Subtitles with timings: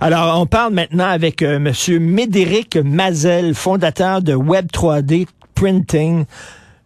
[0.00, 5.26] Alors, on parle maintenant avec euh, Monsieur Médéric Mazel, fondateur de Web 3D
[5.56, 6.24] Printing.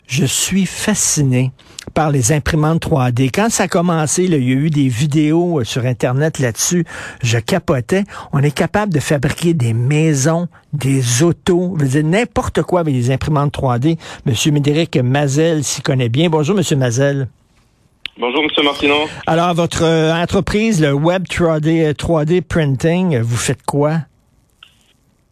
[0.06, 1.52] Je suis fasciné
[1.92, 3.30] par les imprimantes 3D.
[3.30, 6.86] Quand ça a commencé, il y a eu des vidéos euh, sur Internet là-dessus.
[7.22, 8.04] Je capotais.
[8.32, 12.94] On est capable de fabriquer des maisons, des autos, je veux dire n'importe quoi avec
[12.94, 13.98] les imprimantes 3D.
[14.24, 16.30] Monsieur Médéric Mazel s'y connaît bien.
[16.30, 17.28] Bonjour, Monsieur Mazel.
[18.18, 19.08] Bonjour, Monsieur Martineau.
[19.26, 24.00] Alors, votre euh, entreprise, le Web 3D, 3D Printing, vous faites quoi?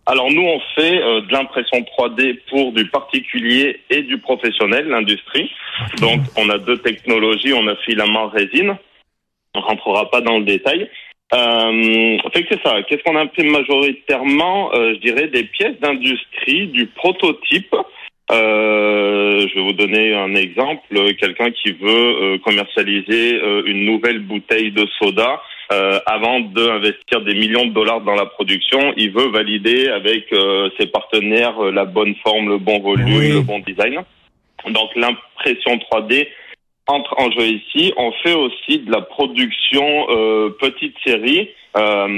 [0.06, 5.50] Alors, nous, on fait euh, de l'impression 3D pour du particulier et du professionnel, l'industrie.
[6.00, 7.52] Donc, on a deux technologies.
[7.52, 8.74] On a filament résine.
[9.54, 10.88] On rentrera pas dans le détail.
[11.34, 12.82] Euh, fait que c'est ça.
[12.88, 17.76] Qu'est-ce qu'on imprime majoritairement Je dirais des pièces d'industrie, du prototype
[18.30, 20.82] euh, je vais vous donner un exemple.
[21.18, 25.42] Quelqu'un qui veut euh, commercialiser euh, une nouvelle bouteille de soda,
[26.06, 30.26] avant d'investir des millions de dollars dans la production, il veut valider avec
[30.76, 34.00] ses partenaires la bonne forme, le bon volume, le bon design.
[34.66, 36.26] Donc l'impression 3D
[36.88, 37.94] entre en jeu ici.
[37.96, 40.08] On fait aussi de la production
[40.58, 41.50] petite série,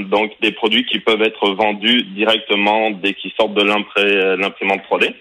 [0.08, 5.12] donc des produits qui peuvent être vendus directement dès qu'ils sortent de l'imprimante 3D.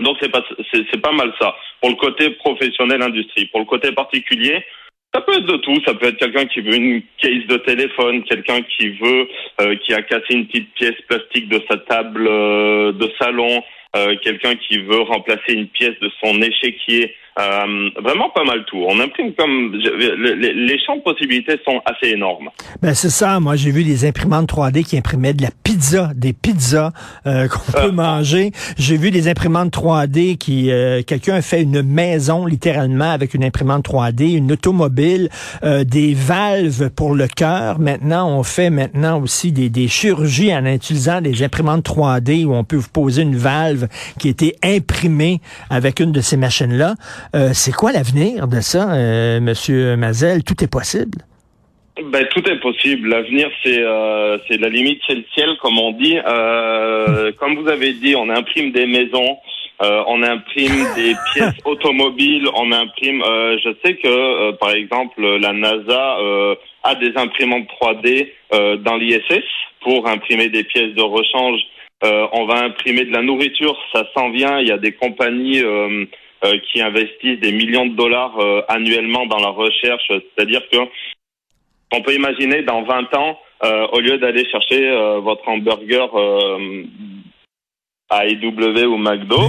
[0.00, 1.54] Donc c'est pas c'est pas mal ça.
[1.80, 4.64] Pour le côté professionnel industrie, pour le côté particulier,
[5.14, 5.74] ça peut être de tout.
[5.86, 9.28] Ça peut être quelqu'un qui veut une case de téléphone, quelqu'un qui veut
[9.60, 13.62] euh, qui a cassé une petite pièce plastique de sa table euh, de salon,
[13.96, 17.14] euh, quelqu'un qui veut remplacer une pièce de son échiquier.
[17.38, 18.84] Euh, vraiment pas mal tout.
[18.88, 22.50] On imprime comme les, les, champs de possibilités sont assez énormes.
[22.82, 23.38] Ben c'est ça.
[23.38, 26.90] Moi j'ai vu des imprimantes 3D qui imprimaient de la pizza, des pizzas
[27.26, 27.92] euh, qu'on peut ah.
[27.92, 28.50] manger.
[28.76, 33.44] J'ai vu des imprimantes 3D qui euh, quelqu'un a fait une maison littéralement avec une
[33.44, 35.28] imprimante 3D, une automobile,
[35.62, 37.78] euh, des valves pour le cœur.
[37.78, 42.64] Maintenant on fait maintenant aussi des, des chirurgies en utilisant des imprimantes 3D où on
[42.64, 43.86] peut vous poser une valve
[44.18, 46.96] qui a été imprimée avec une de ces machines là.
[47.34, 50.44] Euh, c'est quoi l'avenir de ça, euh, Monsieur Mazel?
[50.44, 51.18] Tout est possible.
[52.04, 53.08] Ben, tout est possible.
[53.08, 56.16] L'avenir, c'est euh, c'est la limite, c'est le ciel, comme on dit.
[56.24, 59.36] Euh, comme vous avez dit, on imprime des maisons,
[59.82, 63.20] euh, on imprime des pièces automobiles, on imprime.
[63.24, 66.16] Je sais que, par exemple, la NASA
[66.84, 68.28] a des imprimantes 3D
[68.82, 69.44] dans l'ISS
[69.82, 71.60] pour imprimer des pièces de rechange.
[72.02, 74.60] on va imprimer de la nourriture, ça s'en vient.
[74.60, 75.62] Il y a des compagnies
[76.70, 80.06] qui investissent des millions de dollars euh, annuellement dans la recherche.
[80.08, 80.78] C'est-à-dire que
[81.92, 84.90] on peut imaginer dans 20 ans, euh, au lieu d'aller chercher
[85.22, 86.08] votre hamburger
[88.10, 89.48] à IW ou McDo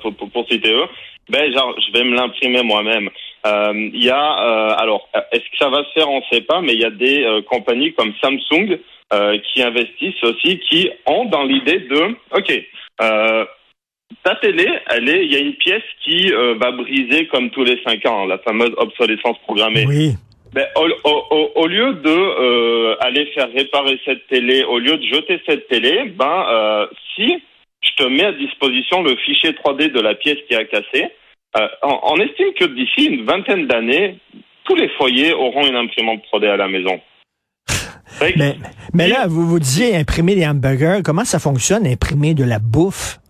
[0.00, 0.86] pour, pour, pour, citer eux,
[1.28, 3.10] ben genre je vais me l'imprimer moi-même.
[3.44, 4.30] Il y a
[4.78, 6.08] alors est-ce que ça va se faire?
[6.08, 8.78] On ne sait pas, mais il y a des compagnies comme Samsung
[9.42, 12.64] qui investissent aussi, qui ont dans l'idée de ok
[14.22, 17.64] ta télé, elle est, il y a une pièce qui euh, va briser comme tous
[17.64, 19.84] les cinq ans, la fameuse obsolescence programmée.
[19.86, 20.12] Oui.
[20.52, 25.66] Ben, au, lieu de euh, aller faire réparer cette télé, au lieu de jeter cette
[25.68, 27.42] télé, ben euh, si
[27.80, 31.08] je te mets à disposition le fichier 3D de la pièce qui a cassé,
[31.82, 34.18] on, estime que d'ici une vingtaine d'années,
[34.64, 37.00] tous les foyers auront une imprimante 3D à la maison.
[38.36, 38.56] Mais,
[38.92, 41.00] mais là, vous vous disiez imprimer des hamburgers.
[41.02, 43.21] Comment ça fonctionne, imprimer de la bouffe?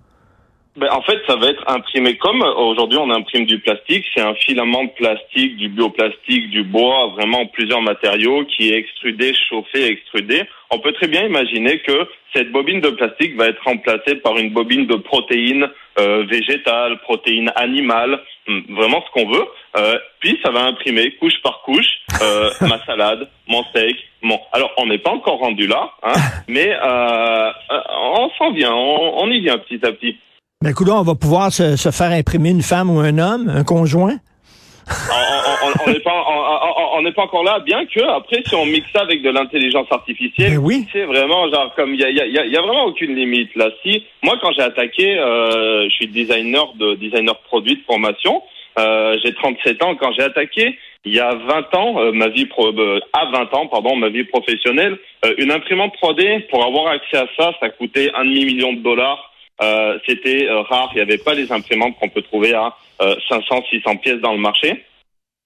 [0.77, 4.05] Ben, En fait, ça va être imprimé comme aujourd'hui on imprime du plastique.
[4.15, 9.33] C'est un filament de plastique, du bioplastique, du bois, vraiment plusieurs matériaux qui est extrudé,
[9.49, 10.43] chauffé, extrudé.
[10.71, 14.51] On peut très bien imaginer que cette bobine de plastique va être remplacée par une
[14.51, 15.69] bobine de protéines
[15.99, 18.19] euh, végétales, protéines animales,
[18.49, 19.45] hmm, vraiment ce qu'on veut.
[19.77, 23.97] Euh, puis ça va imprimer couche par couche euh, ma salade, mon steak.
[24.23, 26.13] Bon, alors on n'est pas encore rendu là, hein,
[26.49, 27.51] mais euh,
[28.01, 30.17] on s'en vient, on, on y vient petit à petit.
[30.63, 33.65] Ben, écoute, on va pouvoir se, se, faire imprimer une femme ou un homme, un
[33.65, 34.15] conjoint?
[34.87, 36.25] on n'est pas,
[36.95, 39.87] on n'est pas encore là, bien que après, si on mixe ça avec de l'intelligence
[39.91, 40.87] artificielle, ben oui.
[40.93, 43.71] c'est vraiment genre comme il y a, y, a, y a, vraiment aucune limite là.
[43.83, 48.43] Si moi, quand j'ai attaqué, euh, je suis designer de designer produit de formation.
[48.79, 49.97] Euh, j'ai 37 ans.
[49.97, 53.55] Quand j'ai attaqué, il y a 20 ans, euh, ma vie pro, euh, à 20
[53.55, 57.69] ans, pardon, ma vie professionnelle, euh, une imprimante 3D pour avoir accès à ça, ça
[57.71, 59.32] coûtait un demi million de dollars.
[59.61, 60.91] Euh, c'était euh, rare.
[60.93, 64.33] Il n'y avait pas les imprimantes qu'on peut trouver à 500, euh, 600 pièces dans
[64.33, 64.85] le marché.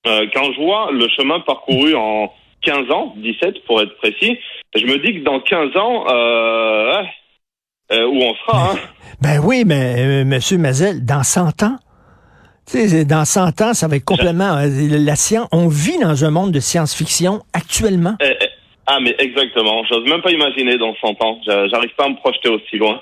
[0.04, 2.32] quand je vois le chemin parcouru en
[2.62, 4.38] 15 ans, 17 pour être précis,
[4.74, 6.04] je me dis que dans 15 ans,
[7.90, 8.72] où on sera.
[8.72, 8.76] Hein?
[9.20, 11.76] Ben oui, mais Monsieur Mazel, dans 100 ans,
[13.06, 15.48] dans 100 ans, ça va être complètement la science.
[15.52, 18.16] On vit dans un monde de science-fiction actuellement.
[18.86, 19.82] Ah, mais exactement.
[19.90, 21.40] J'ose même pas imaginer dans 100 ans.
[21.44, 23.00] J'arrive pas à me projeter aussi loin.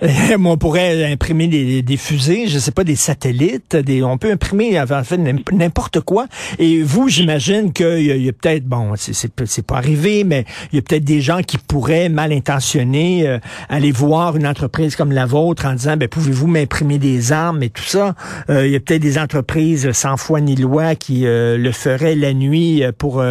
[0.44, 4.80] on pourrait imprimer des, des, fusées, je sais pas, des satellites, des, on peut imprimer
[4.80, 5.18] en fait
[5.52, 6.26] n'importe quoi.
[6.58, 10.78] Et vous, j'imagine qu'il y a, a peut-être, bon, c'est pas arrivé, mais il y
[10.78, 13.38] a peut-être des gens qui pourraient, mal intentionnés, euh,
[13.68, 17.70] aller voir une entreprise comme la vôtre en disant, ben pouvez-vous m'imprimer des armes et
[17.70, 18.14] tout ça?
[18.50, 22.14] Euh, il y a peut-être des entreprises sans foi ni loi qui euh, le feraient
[22.14, 23.22] la nuit pour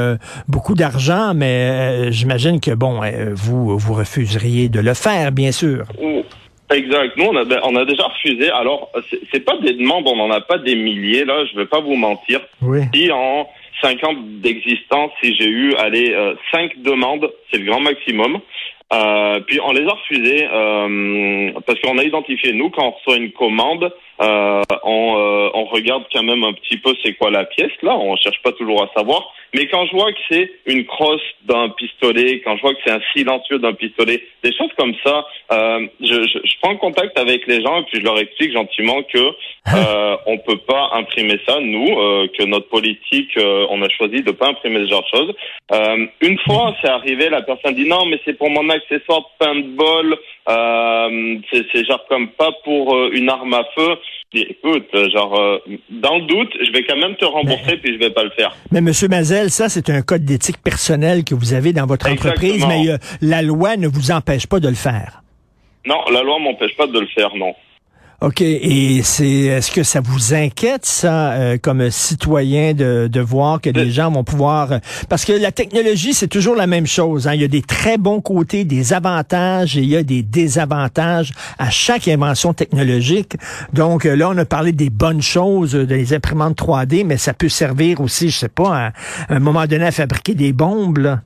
[0.48, 3.02] beaucoup d'argent, mais j'imagine que bon,
[3.34, 5.86] vous vous refuseriez de le faire, bien sûr.
[6.74, 7.18] Exact.
[7.18, 8.50] Nous, on a, on a déjà refusé.
[8.50, 8.90] Alors,
[9.32, 11.96] c'est pas des demandes, on n'en a pas des milliers, là, je vais pas vous
[11.96, 12.40] mentir.
[12.62, 12.80] Oui.
[12.94, 13.48] Si en
[13.82, 18.40] cinq ans d'existence, si j'ai eu, allez, euh, cinq demandes, c'est le grand maximum.
[18.92, 23.18] Euh, puis on les a refusées euh, parce qu'on a identifié, nous, quand on reçoit
[23.18, 23.92] une commande,
[24.22, 27.98] euh, on, euh, on, regarde quand même un petit peu c'est quoi la pièce, là,
[27.98, 29.34] on cherche pas toujours à savoir.
[29.56, 32.92] Mais quand je vois que c'est une crosse d'un pistolet, quand je vois que c'est
[32.92, 37.46] un silencieux d'un pistolet, des choses comme ça, euh, je, je, je, prends contact avec
[37.48, 41.60] les gens et puis je leur explique gentiment que euh, on peut pas imprimer ça,
[41.60, 45.18] nous, euh, que notre politique, euh, on a choisi de pas imprimer ce genre de
[45.18, 45.36] choses.
[45.72, 49.46] Euh, une fois, c'est arrivé, la personne dit non, mais c'est pour mon accessoire de
[49.46, 50.18] paintball,
[50.50, 53.96] euh, c'est genre comme pas pour une arme à feu
[54.42, 55.58] écoute, genre, euh,
[55.90, 58.56] dans le doute, je vais quand même te rembourser puis je vais pas le faire.
[58.72, 62.66] Mais Monsieur Mazel, ça c'est un code d'éthique personnel que vous avez dans votre entreprise,
[62.68, 65.22] mais euh, la loi ne vous empêche pas de le faire.
[65.86, 67.54] Non, la loi m'empêche pas de le faire, non.
[68.24, 68.40] OK.
[68.40, 73.70] Et c'est est-ce que ça vous inquiète, ça, euh, comme citoyen, de, de voir que
[73.70, 74.72] des gens vont pouvoir...
[74.72, 74.78] Euh,
[75.10, 77.28] parce que la technologie, c'est toujours la même chose.
[77.28, 77.34] Hein?
[77.34, 81.34] Il y a des très bons côtés, des avantages et il y a des désavantages
[81.60, 83.36] à chaque invention technologique.
[83.74, 87.50] Donc euh, là, on a parlé des bonnes choses, des imprimantes 3D, mais ça peut
[87.50, 88.92] servir aussi, je sais pas, à,
[89.28, 91.00] un moment donné à fabriquer des bombes.
[91.00, 91.24] Là.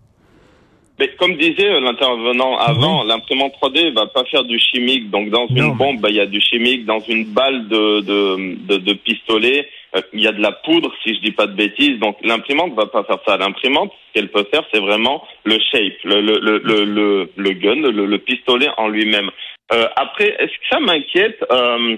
[1.00, 5.12] Mais comme disait euh, l'intervenant avant, l'imprimante 3D va pas faire du chimique.
[5.12, 6.86] Donc dans une bombe, bah, il y a du chimique.
[6.86, 11.14] Dans une balle de, de, de, pistolet, euh, il y a de la poudre, si
[11.14, 12.00] je dis pas de bêtises.
[12.00, 13.38] Donc l'imprimante va pas faire ça.
[13.38, 17.76] L'imprimante, ce qu'elle peut faire, c'est vraiment le shape, le, le, le, le, le gun,
[17.76, 19.30] le, pistolet en lui-même.
[19.74, 21.98] Euh, après, est-ce que ça m'inquiète euh,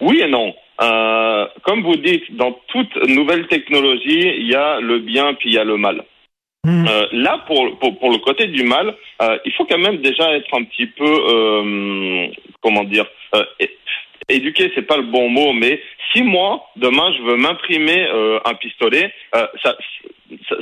[0.00, 0.54] Oui et non.
[0.82, 5.54] Euh, comme vous dites, dans toute nouvelle technologie, il y a le bien puis il
[5.54, 6.04] y a le mal.
[6.64, 6.86] Hmm.
[6.88, 10.34] Euh, là, pour, pour, pour, le côté du mal, euh, il faut quand même déjà
[10.34, 12.26] être un petit peu, euh,
[12.62, 13.44] comment dire, euh,
[14.28, 15.80] éduqué, c'est pas le bon mot, mais
[16.12, 19.76] si moi, demain, je veux m'imprimer euh, un pistolet, ça, ça,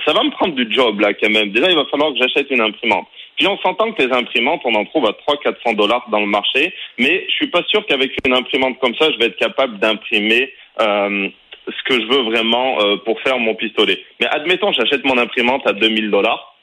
[0.05, 1.51] ça, va me prendre du job, là, quand même.
[1.53, 3.07] Déjà, il va falloir que j'achète une imprimante.
[3.37, 6.75] Puis on s'entend que les imprimantes, on en trouve à 300-400 dollars dans le marché,
[6.99, 10.53] mais je suis pas sûr qu'avec une imprimante comme ça, je vais être capable d'imprimer
[10.81, 11.29] euh,
[11.67, 13.99] ce que je veux vraiment euh, pour faire mon pistolet.
[14.21, 16.57] Mais admettons, j'achète mon imprimante à 2000 dollars,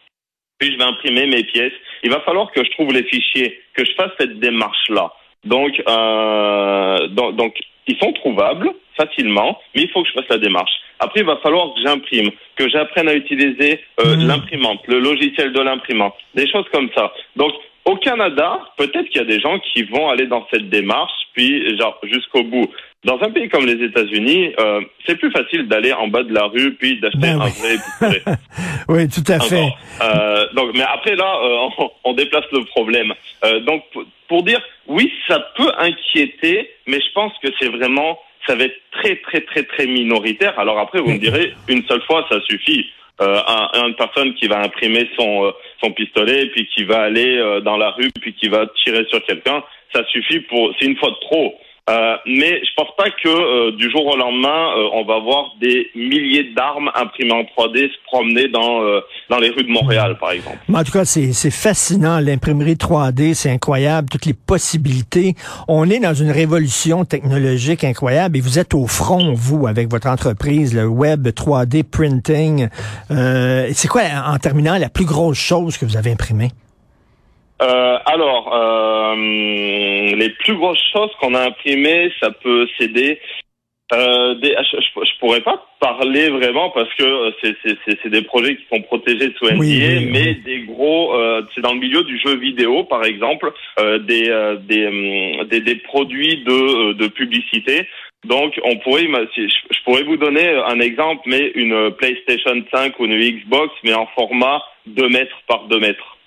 [0.60, 1.74] puis je vais imprimer mes pièces.
[2.04, 5.13] Il va falloir que je trouve les fichiers, que je fasse cette démarche-là.
[5.46, 7.56] Donc, euh, donc, donc,
[7.88, 10.72] ils sont trouvables facilement, mais il faut que je fasse la démarche.
[11.00, 14.28] Après, il va falloir que j'imprime, que j'apprenne à utiliser euh, mmh.
[14.28, 17.13] l'imprimante, le logiciel de l'imprimante, des choses comme ça.
[17.38, 17.54] Donc,
[17.86, 21.78] au Canada, peut-être qu'il y a des gens qui vont aller dans cette démarche, puis
[21.78, 22.69] genre jusqu'au bout.
[23.06, 26.46] Dans un pays comme les États-Unis, euh, c'est plus facile d'aller en bas de la
[26.46, 28.22] rue puis d'acheter ben un vrai pistolet.
[28.90, 29.69] oui, tout à fait.
[30.01, 33.13] Euh, donc, mais après là, euh, on, on, déplace le problème.
[33.46, 33.84] Euh, donc,
[34.27, 38.82] pour dire, oui, ça peut inquiéter, mais je pense que c'est vraiment, ça va être
[38.91, 40.60] très, très, très, très minoritaire.
[40.60, 42.86] Alors après, vous me direz, une seule fois, ça suffit.
[43.22, 45.51] Euh, un, une personne qui va imprimer son euh,
[45.84, 49.22] son pistolet puis qui va aller euh, dans la rue puis qui va tirer sur
[49.25, 49.62] quelqu'un,
[49.94, 51.53] ça suffit pour c'est une fois de trop.
[51.89, 55.53] Euh, mais je pense pas que euh, du jour au lendemain, euh, on va voir
[55.60, 58.79] des milliers d'armes imprimées en 3D se promener dans
[59.29, 60.58] dans les rues de Montréal, par exemple.
[60.72, 65.36] en tout cas, c'est fascinant l'imprimerie 3D, c'est incroyable, toutes les possibilités.
[65.67, 70.08] On est dans une révolution technologique incroyable et vous êtes au front, vous, avec votre
[70.08, 72.67] entreprise, le web 3D printing.
[73.10, 76.50] c'est quoi, en terminant, la plus grosse chose que vous avez imprimée?
[77.62, 79.15] Euh, alors, euh,
[80.19, 83.19] les plus grosses choses qu'on a imprimées, ça peut céder.
[83.91, 88.83] Euh, des, je, je, pourrais pas parler vraiment parce que c'est des projets qui sont
[88.83, 93.03] protégés sous NDA, mais des gros, euh, c'est dans le milieu du jeu vidéo par
[93.03, 97.88] exemple, euh, des, euh, des, hum, des, des produits de, de publicité.
[98.27, 103.17] Donc, on pourrait, je pourrais vous donner un exemple, mais une PlayStation 5 ou une
[103.17, 106.18] Xbox, mais en format 2 mètres par 2 mètres.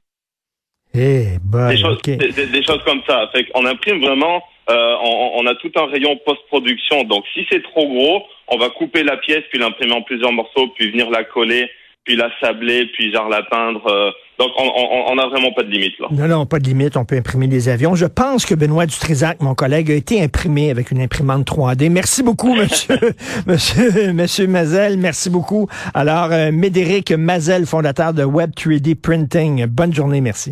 [0.94, 3.28] Eh, des, choses, des, choses comme ça.
[3.32, 7.04] Fait on imprime vraiment, euh, on, on, a tout un rayon post-production.
[7.04, 10.68] Donc si c'est trop gros, on va couper la pièce, puis l'imprimer en plusieurs morceaux,
[10.76, 11.68] puis venir la coller
[12.04, 13.86] puis l'assabler, puis genre la peindre.
[13.86, 16.08] Euh, donc, on n'a vraiment pas de limite là.
[16.10, 16.96] Non, non, pas de limite.
[16.96, 17.94] On peut imprimer des avions.
[17.94, 21.90] Je pense que Benoît Dutrisac, mon collègue, a été imprimé avec une imprimante 3D.
[21.90, 22.98] Merci beaucoup, monsieur,
[23.46, 24.96] monsieur, monsieur Mazel.
[24.96, 25.68] Merci beaucoup.
[25.94, 29.66] Alors, euh, Médéric Mazel, fondateur de Web 3D Printing.
[29.66, 30.20] Bonne journée.
[30.20, 30.50] Merci.